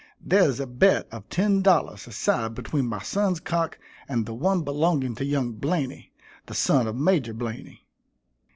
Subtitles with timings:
[0.19, 3.77] There is a bet of ten dollars a side between my son's cock
[4.09, 6.11] and the one belonging to young Blainey,
[6.47, 7.85] the son of Major Blainey.